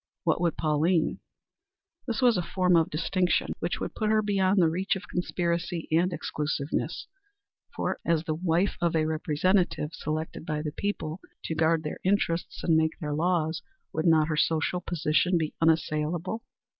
[0.23, 1.19] What would Pauline?
[2.07, 5.87] This was a form of distinction which would put her beyond the reach of conspiracy
[5.91, 7.05] and exclusiveness;
[7.75, 12.63] for, as the wife of a representative, selected by the people to guard their interests
[12.63, 13.61] and make their laws,
[13.93, 16.41] would not her social position be unassailable?